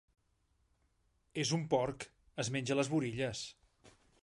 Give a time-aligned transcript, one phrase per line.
[1.43, 2.07] És un porc:
[2.45, 3.47] es menja les burilles.